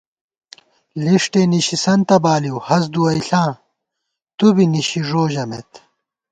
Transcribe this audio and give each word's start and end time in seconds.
لِݭٹےنِشِسَنتہ 1.03 2.17
بالِیؤ، 2.23 2.57
ہست 2.67 2.89
دُوَئیݪاں 2.93 3.49
تُو 4.37 4.47
بی 4.55 4.65
نِشی 4.71 5.01
ݫو 5.07 5.23
ژَمېت 5.33 5.71